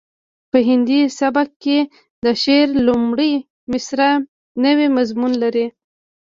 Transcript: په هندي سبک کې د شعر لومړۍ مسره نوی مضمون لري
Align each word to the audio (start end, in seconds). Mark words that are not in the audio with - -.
په 0.51 0.57
هندي 0.67 1.01
سبک 1.19 1.49
کې 1.63 1.77
د 2.25 2.27
شعر 2.43 2.67
لومړۍ 2.87 3.33
مسره 3.71 4.07
نوی 4.63 4.87
مضمون 4.97 5.31
لري 5.43 5.65